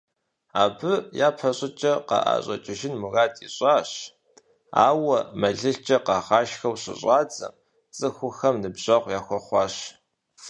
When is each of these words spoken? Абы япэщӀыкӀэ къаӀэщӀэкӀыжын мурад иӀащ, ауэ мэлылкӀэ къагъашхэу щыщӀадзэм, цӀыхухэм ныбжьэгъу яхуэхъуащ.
Абы 0.63 0.93
япэщӀыкӀэ 1.27 1.93
къаӀэщӀэкӀыжын 2.07 2.95
мурад 3.01 3.33
иӀащ, 3.47 3.91
ауэ 4.87 5.19
мэлылкӀэ 5.39 5.97
къагъашхэу 6.05 6.75
щыщӀадзэм, 6.81 7.53
цӀыхухэм 7.97 8.55
ныбжьэгъу 8.61 9.13
яхуэхъуащ. 9.19 9.75